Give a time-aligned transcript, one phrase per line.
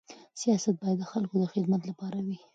[0.41, 2.37] سیاست باید د خلکو د خدمت لپاره وي.